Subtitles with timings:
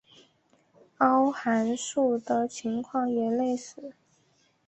[0.97, 3.93] 凹函数的情况也类似。